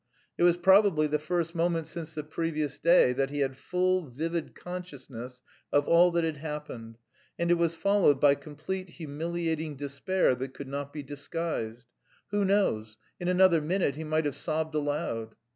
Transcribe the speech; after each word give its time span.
It 0.35 0.41
was 0.41 0.57
probably 0.57 1.05
the 1.05 1.19
first 1.19 1.53
moment 1.53 1.85
since 1.85 2.15
the 2.15 2.23
previous 2.23 2.79
day 2.79 3.13
that 3.13 3.29
he 3.29 3.41
had 3.41 3.55
full, 3.55 4.07
vivid 4.07 4.55
consciousness 4.55 5.43
of 5.71 5.87
all 5.87 6.09
that 6.13 6.23
had 6.23 6.37
happened 6.37 6.97
and 7.37 7.51
it 7.51 7.59
was 7.59 7.75
followed 7.75 8.19
by 8.19 8.33
complete, 8.33 8.89
humiliating 8.89 9.75
despair 9.75 10.33
that 10.33 10.55
could 10.55 10.67
not 10.69 10.91
be 10.91 11.03
disguised 11.03 11.85
who 12.31 12.43
knows, 12.43 12.97
in 13.19 13.27
another 13.27 13.61
minute 13.61 13.95
he 13.95 14.03
might 14.03 14.25
have 14.25 14.35
sobbed 14.35 14.73
aloud. 14.73 15.35